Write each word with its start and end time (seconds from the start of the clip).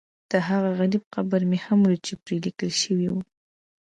دهغه 0.31 0.69
غریب 0.79 1.03
قبر 1.13 1.41
مې 1.49 1.57
هم 1.65 1.79
ولیده 1.83 2.03
چې 2.07 2.13
پرې 2.23 2.37
لیکل 2.45 2.71
شوي 2.81 3.07
و. 3.11 3.15